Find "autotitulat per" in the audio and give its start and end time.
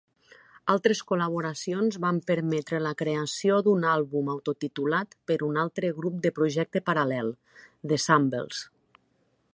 4.37-5.39